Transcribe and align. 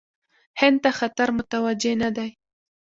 هند 0.61 0.77
ته 0.83 0.89
خطر 0.99 1.27
متوجه 1.37 1.93
نه 2.01 2.09
دی. 2.15 2.29